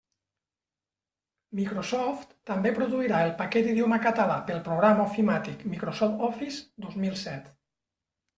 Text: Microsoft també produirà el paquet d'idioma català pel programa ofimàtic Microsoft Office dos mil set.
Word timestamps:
Microsoft 1.59 2.31
també 2.51 2.71
produirà 2.79 3.19
el 3.25 3.35
paquet 3.43 3.67
d'idioma 3.67 4.01
català 4.07 4.39
pel 4.49 4.63
programa 4.71 5.07
ofimàtic 5.13 5.63
Microsoft 5.75 6.25
Office 6.31 6.67
dos 6.89 6.99
mil 7.05 7.21
set. 7.27 7.55